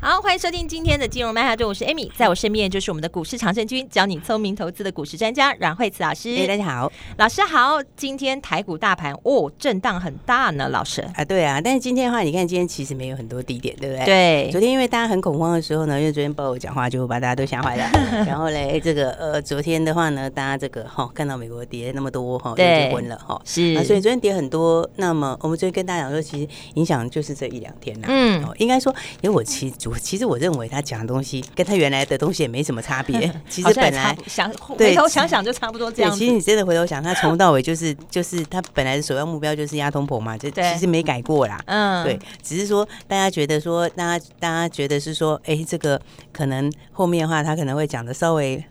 [0.00, 6.32] 好，欢迎收听今天的金融曼哈顿，我是 Amy，在我身边就是我们的股市常胜军，教你聪明投资的股市专家阮慧慈老师。
[6.36, 7.82] 哎，大家好，老师好。
[7.96, 11.60] 今天台股大盘哦，震荡很大呢，老师啊，对啊。
[11.60, 14.04] 但是今天的话，你看今天其实没有很多低点，对不对？
[14.04, 14.48] 对。
[14.52, 17.90] 昨天因为大家很恐慌的时候呢，因为昨天鲍我讲话就把大家都吓坏了。
[18.24, 22.62] 然后嘞，这个呃，昨天的话呢，大家这个哈、哦，看到美国跌那么多哈，就
[22.94, 23.40] 昏了哈。
[23.44, 24.88] 是啊，所以昨天跌很多。
[24.94, 28.06] 那么我们昨天跟大家讲说，其实影响就是这一两天呐。
[28.08, 30.78] 嗯、哦，应该说，因为我其实我其实我认为他。
[30.78, 33.18] 他讲的东西跟他原来的东西也没什么差别。
[33.50, 36.16] 其实本来想回头想想就差不多这样。
[36.16, 41.60] 其实你真的回头想，他从头到尾就是就是他本来的首要目标就是压通膨嘛，就其实没改过啦。
[41.66, 48.64] 嗯，对，只是说大家觉得说，大家大家觉得是说，哎，这个可能后面的话他可能会讲的稍微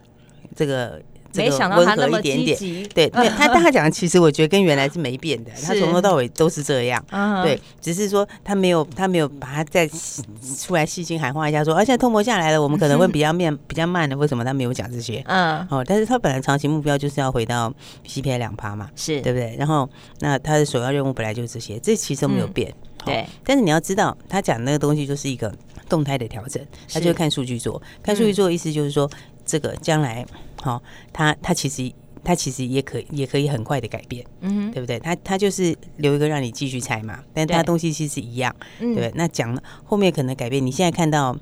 [0.56, 1.02] 这个。
[1.38, 7.04] 没想到他那么积极，对，他他他讲，其实我觉得跟原来是没变的， 他从头到尾都是这样，
[7.44, 15.24] 对，只是说他没有他没有把它再出来细心喊话一下说，而且通膨下来了，我们可能会 比较面比较慢的，为什么他没有讲这些？
[15.28, 17.74] 嗯，哦，但是他本来长期目标就是要回到
[18.06, 19.56] CPI 两趴嘛，是对不对？
[19.58, 19.88] 然后
[20.20, 22.74] 那他的首要任务本来就是这些，这其实都没有变，
[23.06, 23.26] 对。
[23.44, 25.54] 但是你要知道，他讲那个东西就是一个
[25.88, 29.10] 动态的调整，他就看数据做，看数据做的意思就是说。
[29.48, 30.24] 这个将来，
[30.62, 30.82] 好、哦，
[31.12, 31.92] 他他其实
[32.24, 35.00] 他其实也可以也可以很快的改变，嗯，对不对？
[35.00, 39.12] 他他就是留一个让你继续猜嘛，但他东西其实一样，对，对不对？
[39.16, 41.36] 那讲后面可能改变，你现在看到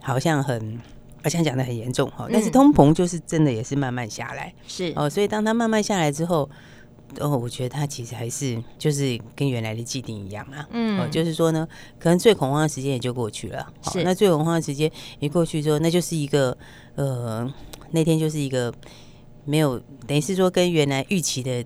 [0.00, 0.78] 好像很
[1.22, 6.48] 好像讲的很严重哈，但是通膨就是真的也是慢慢下来，是哦，所以当它慢慢下来之后。
[7.20, 11.66] 哦，我觉得它其实还是就是跟原来的既定一样啊，嗯，哦，就是说呢，
[12.00, 14.02] 可能最恐慌的时间也就过去了，是。
[14.02, 14.90] 那最恐慌的时间
[15.20, 16.54] 一过去之后，那就是一个
[16.96, 17.50] 呃，
[17.92, 18.74] 那天就是一个
[19.44, 21.64] 没有等于是说跟原来预期的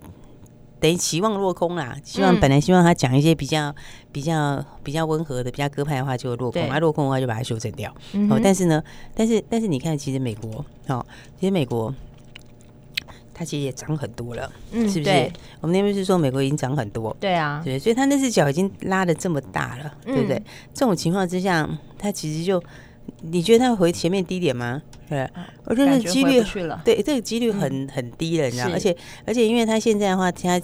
[0.79, 1.97] 等于期望落空啦。
[2.03, 3.73] 希望本来希望他讲一些比较
[4.11, 7.91] 比较比较温和的、比较鸽派的话，就落空，啊，落空的话就把它修正掉。
[8.29, 8.83] 哦，但是呢，
[9.15, 11.05] 但是但是你看，其实美国哦，
[11.39, 11.93] 其实美国。
[13.33, 15.31] 它其实也涨很多了，嗯，是不是？
[15.61, 20.39] 我们那边是说美国已经涨很多，对啊，对，所以他那只脚已经拉的这么大了，对不对？
[20.75, 21.67] 这种情况之下，
[21.97, 22.61] 它其实就，
[23.21, 24.81] 你觉得它会回前面低点吗？
[25.09, 25.29] 对，
[25.65, 26.41] 我觉得几率，
[26.85, 28.69] 对，这个几率很很低了，你知道？
[28.71, 28.95] 而且
[29.25, 30.61] 而且，因为它现在的话，它。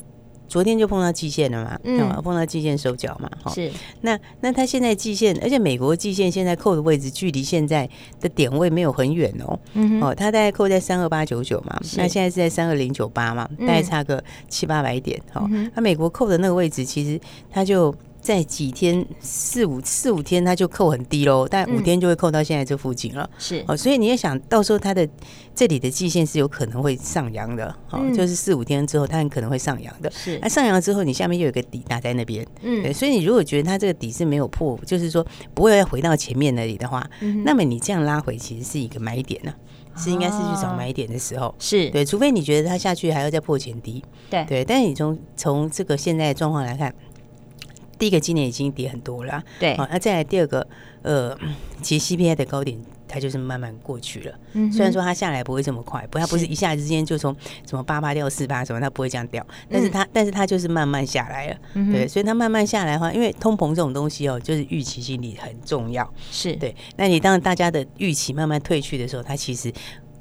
[0.49, 3.69] 昨天就碰到季线了嘛，嗯，碰到季线收脚嘛，是。
[3.99, 7.85] 那那它现在季线，而且美国季线现在扣的位置距离现在
[8.21, 17.19] 的点位没有很远哦，嗯哦，它大概扣在三二八九九嘛，那现在是在三二零九八嘛，大概差个七八百点，哦，那美国扣的那个位置其实
[17.51, 17.93] 它就。
[18.27, 23.29] 在几天四五四五天，它就扣很低喽，但五天就会扣到现在这附近了。
[23.37, 23.63] 是。
[23.69, 25.07] 哦，所以你也想到时候它的
[25.55, 30.11] 这里的季线是有可能会上扬的，哦，就是四五天之后它很可能会上扬的。
[30.11, 37.09] 是，那上扬之后，你下面又有个底打在那边，嗯，对，所以你如果觉得它这个底是没有破，就是说不会再回到前面那里的话，
[37.45, 39.53] 那么你这样拉回其实是一个买点呢，
[39.95, 41.55] 是应该是去找买点的时候。
[41.59, 41.89] 是。
[41.91, 44.43] 对，除非你觉得它下去还要再破前低，对。
[44.43, 46.93] 对，但是你从从这个现在的状况来看。
[47.97, 50.65] 第一个今年已经跌很多了，啊，对，好，那再来第二个，
[51.01, 51.37] 呃，
[51.81, 52.77] 其实 CPI 的高点
[53.07, 57.35] 它就是慢慢过去了，嗯，虽然说它下来不会这么快，不，它不是一下子之间就从
[57.65, 66.55] 什么八八掉四八什么，它不会这样掉，但是它，嗯、但是它就是慢慢下来了，嗯，对，所以它慢慢下来的话，因为通膨这种东西哦，就是预期心理很重要，是。
[66.57, 69.73] 对，那你当大家的预期慢慢退去的时候，它其实。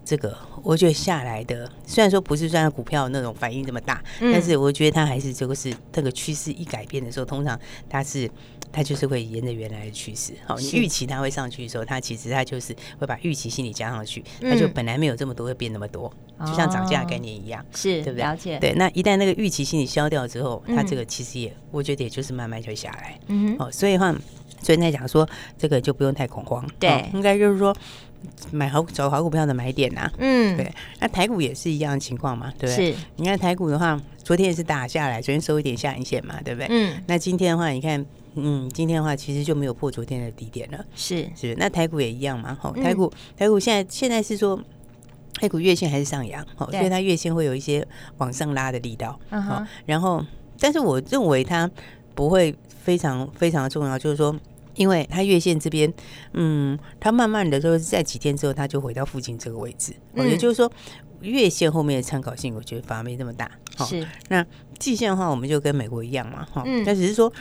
[0.08, 0.32] 这个
[0.66, 7.56] 我觉得下来的，虽然说不是像股票那种反应这么大，嗯、但是我觉得它还是这个是这个趋势一改变的时候，通常
[7.88, 8.28] 它是
[8.72, 10.32] 它就是会沿着原来的趋势。
[10.44, 16.12] 好，你预期它会上去的时候，它其实它就是会把预期心理加上去，它就本来没有这么多会变那么多，
[16.44, 18.24] 就像涨价概念一样，是对不对？
[18.24, 18.58] 了解。
[18.58, 23.16] 对，那一旦那个预期心理消掉之后，它这个其实也我觉得也就是慢慢就会下来。
[23.28, 24.12] 嗯哦，所以话，
[24.60, 27.72] 所以在讲说这个就不用太恐慌，对，应该就是说。
[28.50, 32.92] 买好找好股票的买点呐、啊，嗯，对，那台股也是一样的情况嘛，对不对？
[32.92, 36.66] 是，你看台股的话，昨天也是打下来，昨天收一点下影线嘛，对不对？
[36.70, 41.28] 嗯，那今天的话，你看，嗯，今天的话其实就没有破昨天的低点了，是。
[41.34, 44.58] 是，那台股也一样嘛，好，台股台股现在现在是说，
[45.40, 47.86] 台股月线还是上扬，好，所以它月线会有一些
[48.18, 50.24] 往上拉的力道，好、uh-huh，然后，
[50.58, 51.70] 但是我认为它
[52.14, 54.34] 不会非常非常的重要，就是说。
[54.76, 55.92] 因为它月线这边，
[56.34, 59.92] 嗯，它慢慢的就是在几天之后，它就回到附近这个位置。
[60.14, 60.70] 嗯，也就是说，
[61.20, 63.50] 月线后面的参考性，我觉得反而没这么大。
[63.78, 64.06] 是。
[64.28, 64.44] 那
[64.78, 66.62] 季线的话，我们就跟美国一样嘛，哈。
[66.64, 66.84] 嗯。
[66.86, 67.32] 但只是说，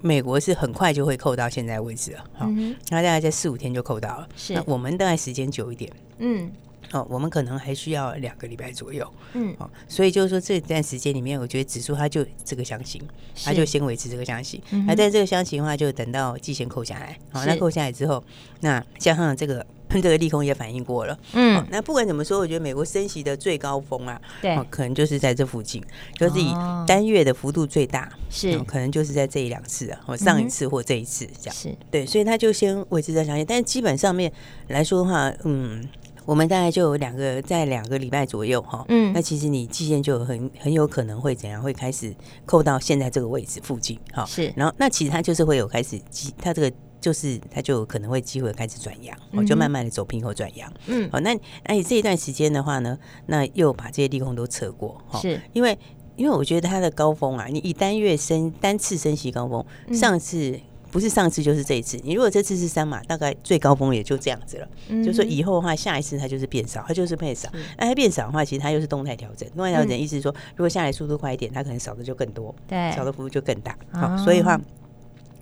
[0.00, 2.46] 美国是很快就会扣到现在位置了，哈。
[2.48, 2.74] 嗯。
[2.90, 4.28] 那大概在四五天就扣到了。
[4.36, 4.54] 是。
[4.54, 5.92] 那我们大概时间久一点。
[6.18, 6.50] 嗯。
[6.92, 13.02] 哦，我们可能还需要两个礼拜左右，嗯，哦，所以就是说这段时间里面，我觉得指数它就这个箱型，
[13.44, 18.24] 它就先维持这个箱型，那在这个箱型的话，就等到季线扣下来，好，那扣下来之后，
[18.60, 25.82] 那加上这个这个利空也反应过了，嗯，那不管怎么说，我觉得美国升息的最高峰啊，对，可能就是在这附近，
[26.14, 26.54] 就是以
[26.86, 31.76] 单月的幅度最大，是，可能就是在这一两次啊，或上一次或这一次这样，是。
[31.90, 34.32] 对，所以它就先维持在箱型，但是基本上面
[34.68, 35.86] 来说的话，嗯。
[36.28, 42.14] 我们大概就有两个，在两个礼拜左右哈，嗯，那其实你季线就很很有可能会怎样，会开始
[42.44, 46.70] 扣到现在这个位置附近，哈，是，然后那其实它就是会有开始机，它这个
[47.00, 51.34] 就是它就可能会机会开始转阳，哦，就慢慢的走平或转阳，嗯，好，那
[51.64, 55.40] 那你这一段时间的话呢，那又把这些利空都测过，哈，是。
[55.54, 55.78] 因为
[56.16, 59.64] 因为我觉得它的高峰啊，你以单月升单次升息高峰，
[59.94, 60.60] 上次。
[60.90, 61.98] 不是上次就是这一次。
[62.02, 64.68] 你如果这次是三码，大概最高峰也就这样子了。
[64.88, 67.48] 嗯、就说以后的话，下一次它就是变少，它就是变少。
[67.76, 69.48] 那它变少的话，其实它又是动态调整。
[69.50, 73.76] 动态调整意思是说，如果下来速度快一点，它可能少的就更多，对，少的幅度就更大。
[73.92, 74.60] 好，所以的话，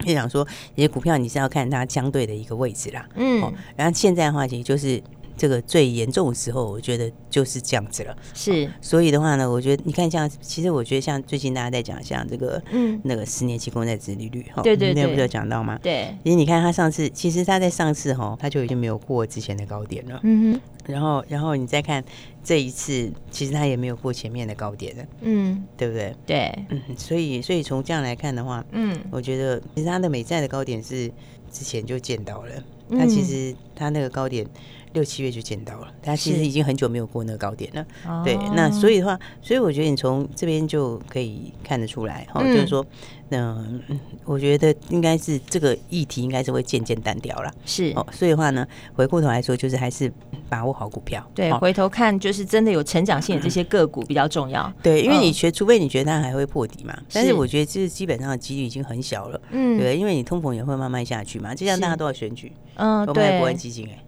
[0.00, 3.08] 就想说，你的股票你是要看它相对的一个位置啦。
[3.14, 5.02] 嗯，然后现在的话，其实就是。
[5.36, 8.16] 这个最严重的时候，我觉得就是这样子了。
[8.32, 15.78] 是，所以的话呢，我觉得你看，像其实我觉得像最近大家在讲像这个，嗯，那个十年期公债殖利率，哈，对对对，那不就讲到吗？
[15.82, 20.18] 对，因为你看他上次，其实他在上次哈，他就已经没有过之前的高点了。
[20.22, 20.60] 嗯哼，
[20.92, 22.02] 然后然后你再看
[22.42, 25.04] 这一次，其实他也没有过前面的高点了。
[25.20, 26.16] 嗯，对不对？
[26.24, 31.08] 对，嗯，所以所以从这样来看的话，嗯，我觉得其实他的美债的高点是
[31.52, 32.52] 之前就见到了，
[32.90, 34.46] 他其实他那个高点。
[34.96, 37.84] 六七月就见到了，他其实已经很久没有过那个高点了。
[38.02, 42.84] 是对，那所以的话，所以我觉得你从这边就可以看得出来，哈、嗯，就是说，
[43.28, 43.78] 嗯，
[44.24, 47.52] 我觉得应该是这个议题应该是会渐渐淡掉了。
[47.66, 50.10] 是，哦，所以的话呢，回过头来说，就是还是
[50.48, 51.22] 把握好股票。
[51.34, 54.62] 对，哦、回头看就是真的有成长性的这些个股比较重要。
[54.62, 59.38] 嗯、 对，因为你觉，除非你觉得它还会破底嘛，但是我觉得这是基本上的几率已经很小了。
[59.50, 64.05] 嗯，对，因为你通膨也会慢慢下去嘛，就像大家都要选举，嗯，我们还国安基金哎、欸。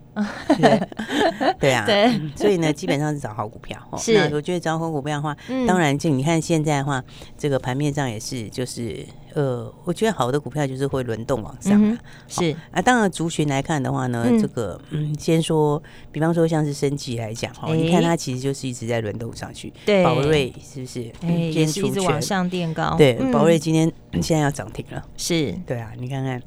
[0.57, 0.89] 对，
[1.61, 3.79] 对啊，对，所以呢，基本上是找好股票。
[3.99, 5.37] 是，那我觉得找好股票的话，
[5.67, 7.03] 当然就你看现在的话，
[7.37, 9.05] 这个盘面上也是，就是
[9.35, 11.99] 呃，我觉得好的股票就是会轮动往上。
[12.27, 19.73] 是啊，当然族群来看的话呢，这个嗯，先说，比方说像是升级来讲哈，你看它其实就是一直在轮动上去。
[19.85, 21.11] 对，宝瑞是不是？
[21.21, 22.95] 今天一直往上垫高。
[22.97, 23.91] 对，宝瑞今天
[24.23, 25.05] 现在要涨停了。
[25.17, 26.43] 是，对啊，你看看。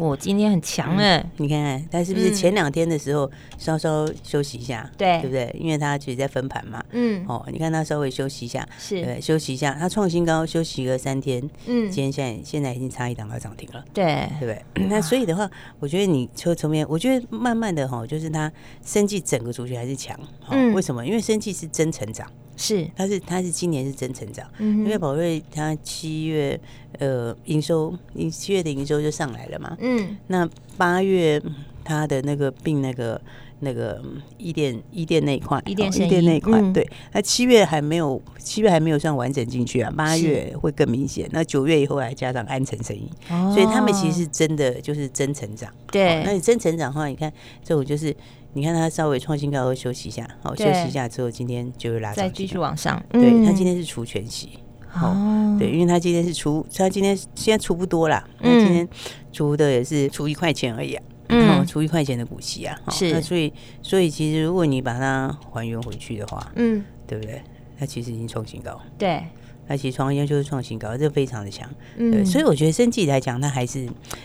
[0.00, 5.54] 我、哦、今天很强哎、嗯，你看看，他是不是前两天的时候稍稍休息一下，对、嗯、对不对？
[5.60, 14.64] 因为他其实在分盘嘛，嗯，哦，你看他稍微休息一下，是，对，休息一下，他创新高，休息个三天，嗯，今天现在现在已经差一档要涨停了，对，对不对？
[14.76, 15.48] 嗯、 那所以的话，
[15.78, 18.50] 我觉得你车层面，我觉得慢慢的哈，就是它
[18.82, 20.18] 生计整个族群还是强，
[20.48, 21.04] 嗯，为什么？
[21.06, 22.26] 因为生计是真成长。
[22.60, 26.60] 是，它是它是今年是真成长，嗯、因为宝瑞它七月
[26.98, 27.96] 呃营收，
[28.30, 30.46] 七月的营收就上来了嘛，嗯，那
[30.76, 31.42] 八月
[31.82, 33.18] 它的那个并那个
[33.60, 34.02] 那个
[34.36, 47.32] 伊店伊店那一块，伊甸伊甸那一块，嗯、对，那七月还没有七月还没有算完整进去啊，八月会更明显，那九月以后还加上安诚生意，哦、所以他们其实是真的就是真成长，对，那你真成长的话，你看
[47.64, 48.14] 这种就是。
[48.52, 50.66] 你看它稍微创新高后休息一下，好对。
[50.66, 53.00] 休息一下之后，今天就会拉再继续往上。
[53.10, 54.58] 对，它今天是除全息，
[54.94, 58.88] 哦，对，因为他今天是除，他今天现在除不多啦，那、嗯、今天
[59.32, 63.52] 除的也是除一块钱而已啊，嗯，除一块钱的股息啊，是，那所以
[63.82, 67.40] 所以其实如果你把它还原回去的话，嗯，对不对？
[67.78, 69.22] 它其实已经创新高，对，
[69.68, 73.84] 它其实创新就是创新高，这非常的强，嗯，对，所以我觉得生计来讲，它还是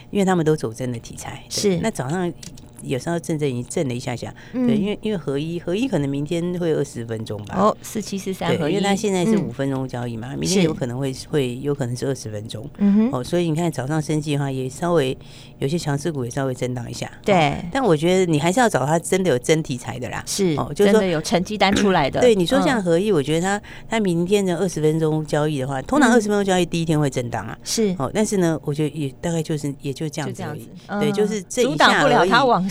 [0.10, 2.34] 因为他们都走真的题材，是，那早上。
[2.82, 7.56] 有时候震震已经震了一下下，对，因为因为合一合一可能明天会二十分钟吧。
[7.58, 12.68] 哦，四七四三合一，因为它现在是五分钟交易嘛，明天有可能会会有可能是二十分钟。
[12.78, 13.10] 嗯哼。
[13.12, 15.18] 哦，所以你看早上升级的话，也稍微
[15.60, 17.12] 有些强势股也稍微震荡一下。
[17.24, 17.56] 对。
[17.72, 20.24] 但我觉得你还是要找它真的有真题材的啦。
[20.26, 20.56] 是。
[20.58, 22.20] 哦，就是说有成绩单出来的。
[22.22, 27.58] 对，你说像合一，我觉得它它明天的二十分钟交易的话，通常二十分钟交易第一天会震荡啊。
[27.64, 27.96] 是。
[27.98, 30.70] 哦，但是呢，我觉得也大概就是也就这样子而已。
[31.00, 32.06] 对，就是这一下。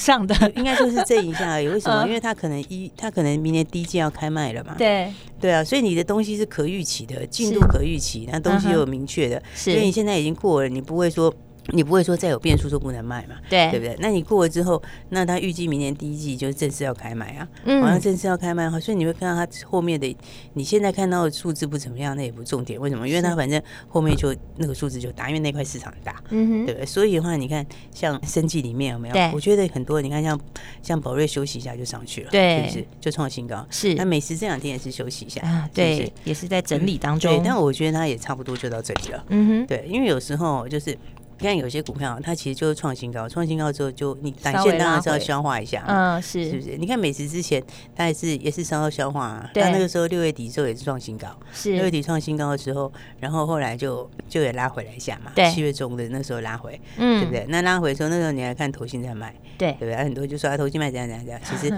[0.04, 2.06] 上的 应该说是这一下而已，为什么？
[2.06, 4.74] 因为他可能一，他可能明年第一季要开卖了嘛。
[4.76, 9.42] 对对啊，所以你的东西是可预期的，进度可预期，那东西又有明确的。
[9.54, 11.34] 是，因为你现在已经过了，你不会说
[11.68, 13.36] 你不会说再有变数就不能卖嘛？
[13.48, 13.96] 对，对不对？
[13.98, 20.16] 那你过了之后，那他预计明年第一季就正式要开卖啊，嗯，好像正式要开卖，所以你会看到他后面的，
[20.52, 23.08] 你现在看到的数字不怎么样，那也不重点，为什么？
[23.08, 26.86] 因为他反正后面就那个数字就大，因为那块市场大，嗯哼，对不对？
[26.86, 29.14] 所以的话，你看像生技里面有没有？
[29.32, 30.38] 我觉得很多，你看像
[30.82, 32.86] 像宝瑞休息一下就上去了，对，是不是？
[33.00, 33.94] 就创新高，是。
[33.94, 37.42] 那美食这两天也是休息一下，啊，对，也是在整理当中，对。
[37.42, 40.96] 但我觉得它也差不多就到这里了，嗯哼，对，因为有时候就是。
[41.38, 46.44] 你看有些股票，它其实就是创新高，创新高之后就你短线当然是要消化一下，嗯，是。
[46.50, 46.76] 是不是？
[46.76, 47.62] 你看美食之前
[47.94, 51.72] 它也是也是稍稍消化啊，对，那个时候六月底的时候也是创新高，是。
[51.72, 57.44] 六月底创新高的时候，然后后来就就也拉回来一下嘛，对，七月中的那时候拉回，嗯，对不对？
[57.48, 59.96] 那拉回的时候，那时候你还看投信在卖，对，对不对？
[59.96, 61.72] 很多就说啊，投信卖怎样怎样怎样， 其实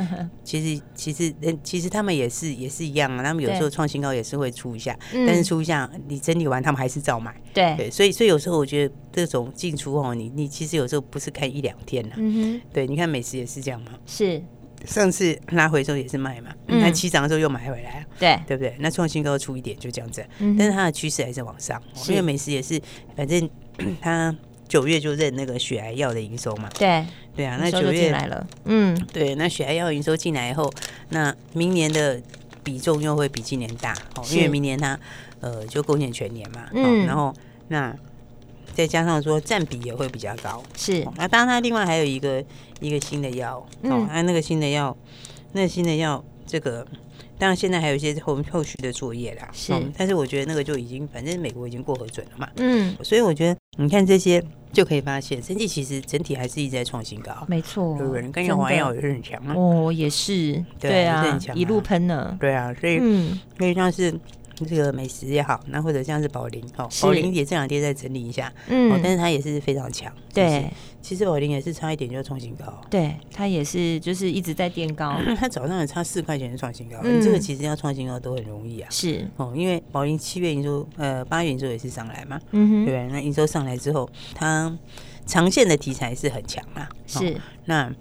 [0.44, 7.74] 其实其实人其实他们也是也是一样啊，他们有时候创新高也是会出一下，但是出一下你整理完，他们还是照买，对。
[7.76, 10.30] 对，所以所以有时候我觉得这种进出哦，你。
[10.34, 14.42] 你其实有时候不是看一两天了，嗯哼，对，你看美食也是这样嘛，是。
[14.84, 18.76] 上次拉回的时候也是卖嘛，你看起涨的时候又买回来，对，对不对？
[18.78, 22.80] 那创新高出一点就这样子，但是它的趋势还是往上，因为美食也是，
[23.16, 23.48] 反正
[24.00, 24.36] 它
[24.68, 30.70] 九月就认那个血癌药的营收嘛，对，对啊，那九月来了，嗯，对，那血癌药营收进来以后，
[31.08, 32.20] 那明年的
[32.62, 34.96] 比重又会比今年大，哦，因为明年它
[35.40, 37.34] 呃就贡献全年嘛，嗯，然后
[37.68, 37.96] 那。
[38.76, 41.02] 再加上说占比也会比较高，是。
[41.16, 42.44] 那当然，它另外还有一个
[42.78, 44.94] 一个新的药，哦，它那个新的药，
[45.52, 46.86] 那个新的药，这个
[47.38, 49.72] 当然现在还有一些后后续的作业啦，是。
[49.96, 52.94] 但是我觉得那个就已经，反正美国已经过核准了嘛，嗯。
[53.02, 57.96] 所以我觉得你看这些就可以发现，生技其实整体还是一直在创新高，没错。
[57.96, 58.28] 对不对？
[58.28, 64.12] 跟药华药也是很强啊，哦，也是，对啊，一路喷呢，对啊，所以嗯，可以像是。
[64.64, 70.70] 这个美食也好，那或者像是宝林，哦，宝林也这两天在整理一下，嗯，但是它也是非常强，对。
[71.02, 79.24] 其实宝林也是差一点就创新高，对，它也是就是一直在垫高， 它早上也差四块钱就创新高，这个其实要创新高都很容易啊，是。
[79.36, 84.76] 哦，因为宝林七月营收，呃，八月营收也是上来嘛，嗯哼，对，那营收上来之后，它
[85.26, 87.40] 长线的题材是很强啊，是。
[87.66, 87.94] 那。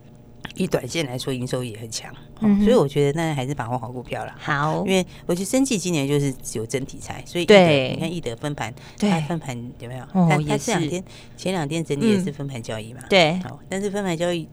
[0.55, 4.35] 以短线来说，营收也很强，嗯、所以我觉得大家还是把握好股票了。
[4.37, 10.05] 好，因为我觉得生计今年就是有真题材，所以对，你看易德分盘，它分盘有没有？
[10.13, 11.03] 它它这两天
[11.35, 14.47] 前两天整理也是分盘交易嘛，对，但是分盘交易。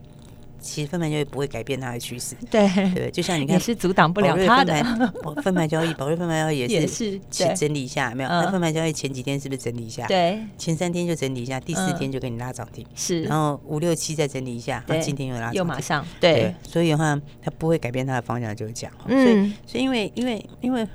[0.63, 4.73] 其实分盘交易不会改变它的趋势，对对，就像你看，也是阻挡不了它的。
[5.43, 8.29] 分盘交易，宝瑞分盘交易也是前整理一下，没有？
[8.29, 10.07] 那分盘交易前几天是不是整理一下？
[10.07, 13.23] 对，前三天就整理一下，第四天就给你拉涨停，是。
[13.23, 16.55] 然后五六七再整理一下，那今天又拉又马上对。
[16.63, 18.93] 所以的话，它不会改变它的方向，就是这样。
[19.05, 20.87] 所以，所以因为因为因为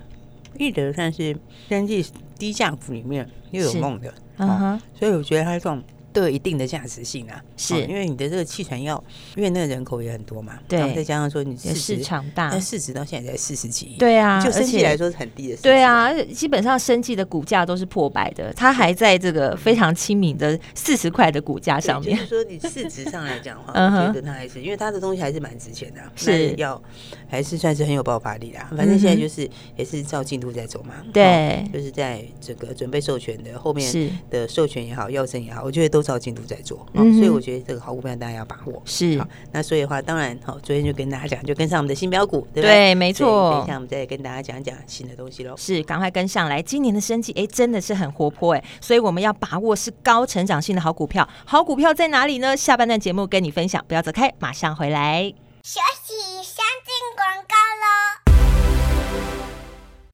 [0.56, 1.37] 易德算是
[1.68, 2.04] 生技
[2.38, 5.82] 低价股里面又有梦的，嗯哼，所以我觉得它这种。
[6.18, 9.02] 都有一定的价值性啊，是因为你的这个气喘药，
[9.37, 22.18] 因为那个人口也很多嘛，对，再加上说你市场大，但市值到现在才四十几亿，对啊，就生技来说是很低的，对啊，基本上生技的股价都是破百的，它还在这个非常亲民的四十块的股价上面。
[22.18, 23.72] 就是说你市值上来讲的话，
[24.02, 26.82] 我觉得它还是因为它的东西还是蛮值钱的，是要
[27.28, 28.58] 还是算是很有爆发力的。
[28.76, 36.07] 反正现在就是也是照进度在走嘛，对，就是在这个准备授权的后面的授权也好，药证也好，我觉得都。
[36.08, 38.80] 都照进度在做，嗯、所以我觉得这个好股票大家要把握。
[38.86, 39.20] 是，
[39.52, 42.92] 那所以的话，当然，好，昨天就跟大家讲，就跟上我们的新标股，对不对？
[42.92, 43.52] 对，没错。
[43.52, 45.54] 等一下我们再跟大家讲讲新的东西喽。
[45.56, 46.62] 是，赶快跟上来。
[46.62, 51.28] 今年的生计，哎，真的是很活泼，哎，所以我们要把握是高成长性的好股票。
[51.44, 52.56] 好股票在哪里呢？
[52.56, 55.32] 下半段节目跟你分享，不要走开，马上回来。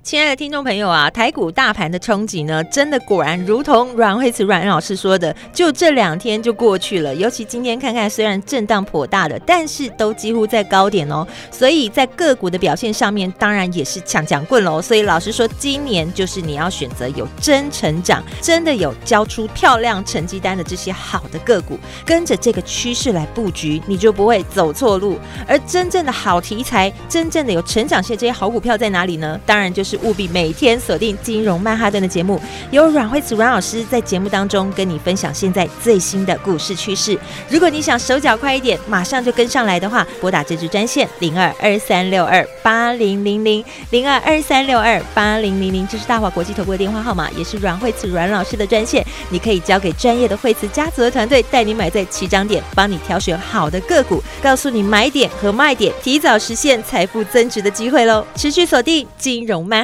[0.04, 7.14] 亲爱的听众朋友啊，台股大盘的冲击呢，真的果然如同阮慧慈阮老师说的，就这两天就过去了。
[7.14, 11.26] 尤其今天看看，虽然震荡颇大的，但是都几乎在高点哦。
[11.50, 14.82] 所以在个股的表现上面，当然也是强强棍喽。
[14.82, 25.18] 所以老师说，今年就是你要选择有真成长、真的有交出漂亮成绩单的这些好的个股，跟着这个趋势来布局，你就不会走错路。
[25.48, 29.40] 而真正的好题材、真正的有成长性这些好股票在哪里呢？
[29.46, 29.93] 当然就是。
[30.02, 37.18] 务必每天锁定金融曼哈顿的节目，由阮慧慈阮老师在节目当中跟你分享现在最新的股市趋势。
[37.48, 49.04] 如果你想手脚快一点，马上就跟上来的话，拨打这支专线零二二三六二八零零零零二二三六二八零零零，这是大华国际投顾的电话号码，也是阮慧慈阮老师的专线。
[49.30, 58.24] 你可以交给专业的慧慈家族的团队，带你买在起涨点，帮你挑选好的个股，告诉你买点和卖点，提早实现财富增值的机会喽！
[58.34, 59.83] 持续锁定金融曼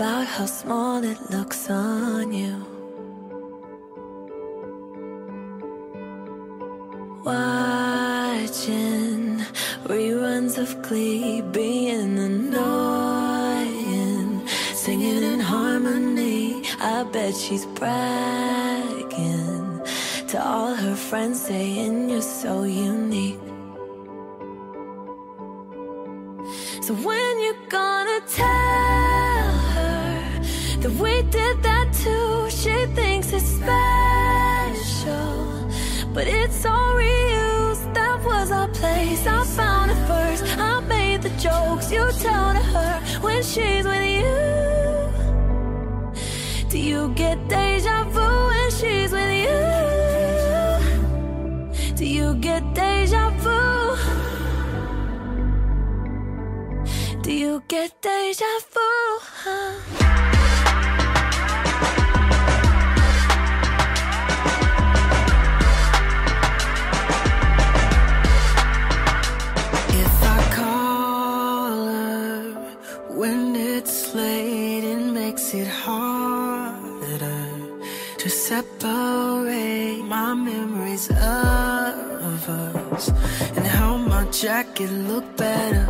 [0.00, 2.56] about how small it looks on you.
[7.22, 9.44] Watching
[9.84, 12.88] reruns of Glee, being annoying,
[14.72, 16.62] singing in harmony.
[16.80, 19.82] I bet she's bragging
[20.28, 23.38] to all her friends, saying you're so unique.
[26.86, 28.59] So when you gonna tell?
[41.92, 44.38] you tell to her when she's with you.
[46.68, 49.60] Do you get deja vu when she's with you?
[51.96, 53.96] Do you get deja vu?
[57.22, 59.18] Do you get deja vu?
[59.44, 59.99] Huh?
[84.80, 85.89] it look better.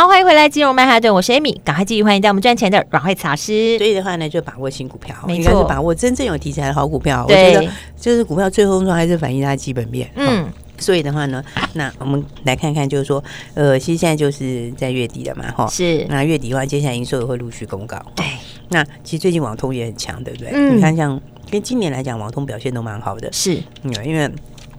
[0.00, 3.76] 好，欢迎回来金融曼哈顿，我是 Amy，赶快继续欢迎带我们赚钱的阮蕙慈老师。
[3.76, 7.26] 所以的话呢，就把握新股票，应该是把握真正有题材的好股票。
[7.28, 10.10] 对，我觉得就是股票最后说还是反映它基本面。
[10.14, 10.48] 嗯。
[10.78, 16.06] 所以的话呢，那我们来看看，就是说，呃，其实现在就是在月底了嘛，哈，是。
[16.08, 18.00] 那月底的话，接下来营收也会陆续公告。
[18.16, 18.24] 对。
[18.70, 20.48] 那其实最近网通也很强，对不对？
[20.54, 20.78] 嗯。
[20.78, 23.30] 你看，像跟今年来讲，网通表现都蛮好的。
[23.30, 23.58] 是。
[23.82, 24.26] 嗯，因为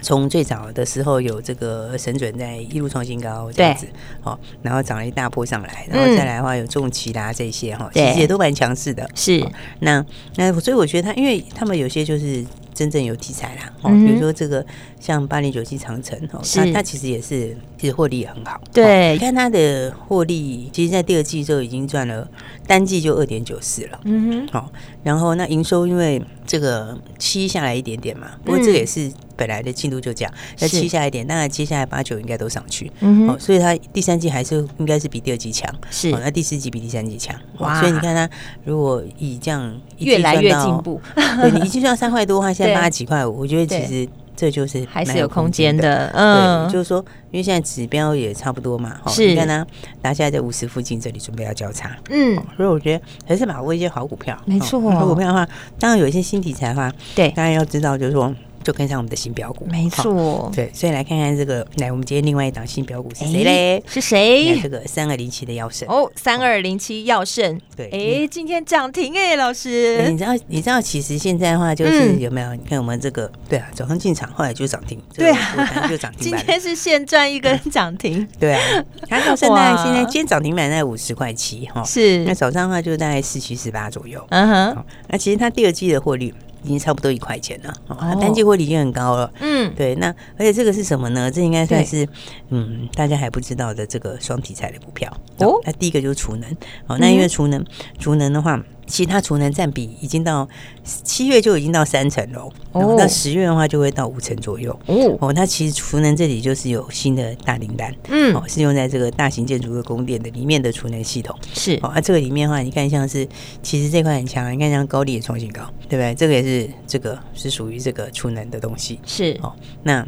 [0.02, 3.88] 从最早的时候有这个神准在一路创新高这样子，
[4.22, 9.10] 好，然后涨了一大波上来，然后再来的话有重骑啦这些哈，其实也都蛮强势的。
[9.16, 9.42] 是。
[9.80, 12.46] 那那所以我觉得他，因为他们有些就是。
[12.74, 14.66] 真正有题材啦，哦，比如说这个
[14.98, 22.28] 像八零九七长城哦，它它其实也是其实获利也很好，对，你看它的获利，其实在第二季就已经赚了
[22.66, 24.72] 单季就二点九四了，嗯哼，好，
[25.04, 38.30] 然后那营收因为这个七下来一点点嘛，不过这个也是本来的进度就这样，那七下来一点，当然接下来八九应该都上去，嗯哼，所以它第三季还是应该是比第二季强，是，那第四季比第三季强，哇，所以你看它
[38.64, 41.02] 如果以这样越来越进步，
[41.42, 44.08] 对，你一季赚三块多的话，现在八几块五，我觉得其实。
[44.34, 46.98] 这就是还是有空间的，嗯，就是说，
[47.30, 49.64] 因为现在指标也差不多嘛，是，你看它
[50.02, 58.34] 拿下来在五十附近，这里准备要交叉，嗯，所以我觉得还是把握一些好股票，没错，好股票的话，当然有一些新题材的话，对，当然要知道，就是说。
[58.64, 63.84] 就跟上我们的新标股，没错，对，所以来看看这个，来，我们今天另外一档新标股是谁嘞？
[63.88, 64.60] 是谁？
[64.62, 65.88] 这个三二零七的耀盛。
[65.88, 72.54] 哦，三二零七耀盛，对，哎，今天涨停哎，老师，你知道，你知道，其实现在的话就是有没有？
[72.56, 86.34] 你看我们这个，对啊，早上进场，后来就涨停，对啊，就涨停，今天是现赚一根涨停，对啊，看耀盛大概现在今天涨停板在五十块七哈，是，那早上的话就大概四七十八左右，嗯哼，那其实它第二季的获利。
[86.64, 91.30] 已经差不多一块钱了，哦，单季获利已经很高了，嗯，对，那而且这个是什么呢？
[91.32, 92.08] 这应该算是
[92.50, 95.60] 嗯大家还不知道的这个双题材的股票哦。
[95.66, 96.50] 那第一个就是储能，
[96.88, 97.66] 哦，那因为储能，
[98.00, 98.62] 储能的话。
[98.92, 100.48] 其他储能占比已经到
[100.84, 104.78] 七月就已经到三成了，然后到十月的话就会到五成左右。
[104.88, 111.36] 哦，哦，那其实储能这里就是有新的大订单，嗯，哦，是用在这个大型建筑的供电的里面的储能系统。
[111.54, 113.28] 是，哦，那这个里面的话，你看像是
[113.64, 116.14] 其实这块很强，你看像高力也创新高，对不对？
[116.14, 119.00] 这个也是这个是属于这个储能的东西。
[119.06, 120.06] 是，哦，那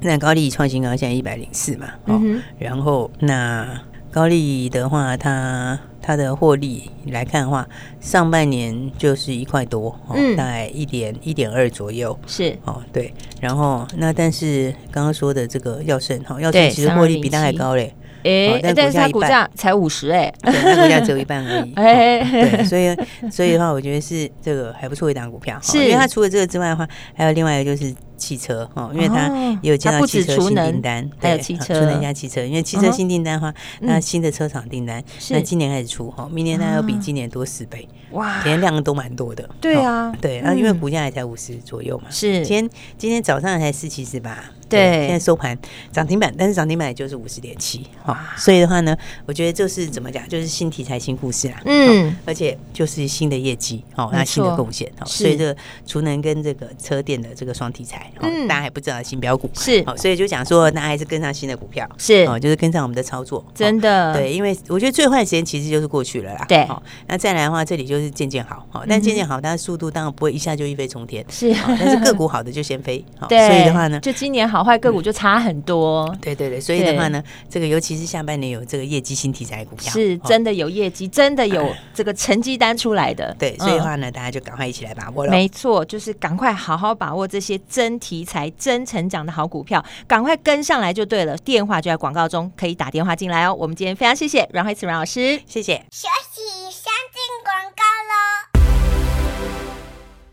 [0.00, 2.20] 那高力创新高现在一百零四嘛，哦，
[2.58, 3.80] 然后那
[4.10, 5.78] 高丽的话它。
[6.02, 7.68] 它的获利来看的话，
[8.00, 12.56] 上半年就是一块多，哦，嗯、大概一点一点二左右，是。
[12.64, 13.12] 哦，对。
[13.38, 17.94] 然后那但是刚刚说的这个耀盛，哈，耀盛其实获利比它还高嘞，
[18.24, 22.96] 哎，但是它股价才五十，哎， 对，它股价只有一半而已， 哎，对，所以
[23.30, 27.94] 所以的话，我觉得是这个还不错一档股票，是，因为它除了这个之外的话，还有另外一个就是。
[28.20, 29.28] 汽车哦，因为它
[29.62, 31.80] 也有接到汽车新订单，还有汽车。
[31.80, 44.44] 储能加汽车，因为汽车新订单的话，那新的车厂订单，那今年开始出哈，明年它要比今年多十倍，哇，今天量都蛮多的，对啊，对，那因为股价也才五十左右嘛，是，今天今天早上才四七十八。
[44.70, 45.58] 对，现在收盘
[45.92, 55.56] 涨停板，但是涨停板也就是五十点七，哈，所以的话呢，我觉得就是怎么讲，就是新题材、新故事啦，嗯，而且就是新的业绩，哦，那新的贡献，哦，所以这个
[55.86, 74.59] 储能跟这个车电的这个双题材，嗯，大家还不知道的新标股是，哦，所以就讲说，大家还是跟上新的股票，是，哦，就是跟上我们的操作，真的，对，因为我觉得最坏的时间其实就是过去了啦，对，好，那再来的话，这里就是渐渐好，好，但渐渐好，但是速度当然不会一下就一飞冲天，是，但是个股好的就先飞，好， 所以的话呢，就今年好。
[74.62, 85.30] 坏个股就差很多，嗯，对对对，所以的话呢，这个尤其是下半年有这个业绩新题材股票，是真的有业绩，真的有这个成绩单出来的，对，所以的话呢，大家就赶快一起来把握了。
[85.30, 91.36] 没错，就是赶快好好把握这些真题材、真成长的好股票，赶快跟上来就对了。
[91.38, 93.54] 电话就在广告中，可以打电话进来哦。
[93.54, 95.74] 我们今天非常谢谢阮慧慈阮老师，谢谢。
[95.90, 97.89] 休息，先进广告喽。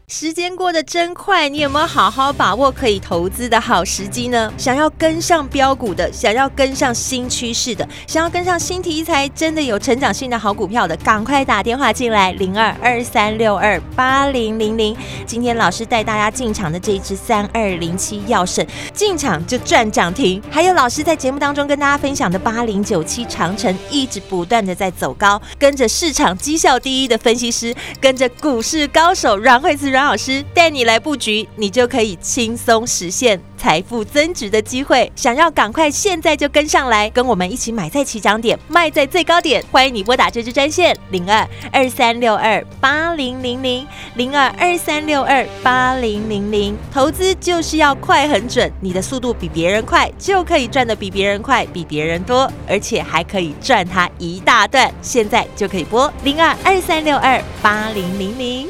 [0.10, 4.50] 时间过得真快，你有没有好好把握可以投资的好时机呢？
[4.58, 14.96] 想要跟上标股的，想要跟上新趋势的，想要跟上新题材，真的有成长性的好股票的，赶快打电话进来，零二二三六二八零零零。
[15.26, 20.42] 今天老师带大家进场的这一支三二零七耀盛，进场就赚涨停。
[20.50, 29.97] 还有老师在节目当中跟大家分享的八零九七长城，一直不断的在走高，跟着市场绩效第一的分析师，跟着股市高手阮蕙慈。
[29.98, 35.12] 阮老师带你来布局，你就可以轻松实现财富增值的机会。
[35.16, 39.60] 想要赶快现在就跟上来，跟我们一起买在起涨点，卖在最高点。
[39.72, 46.78] 欢迎你拨打这支专线零二二三六二八零零零零二二三六二八零零零。
[46.94, 54.94] 投资就是要快很准，你的速度比别人快，就可以赚得比别人快，比别人多，而且还可以赚它一大段。
[55.02, 58.70] 现在就可以拨零二二三六二八零零零。